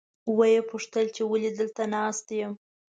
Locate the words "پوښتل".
0.71-1.05